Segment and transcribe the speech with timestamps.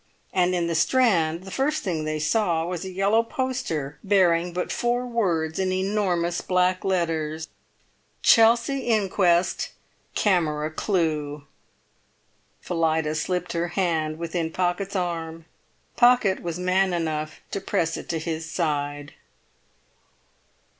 [0.33, 4.71] And in the Strand the first thing they saw was a yellow poster bearing but
[4.71, 7.49] four words in enormous black letters:—
[8.23, 9.69] CHELSEA INQUEST
[10.15, 11.45] CAMERA CLUE!
[12.61, 15.45] Phillida slipped her hand within Pocket's arm.
[15.95, 19.13] Pocket was man enough to press it to his side.